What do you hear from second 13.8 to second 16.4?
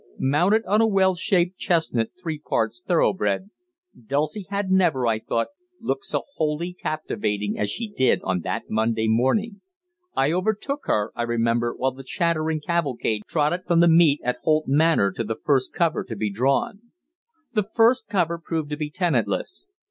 meet at Holt Manor to the first cover to be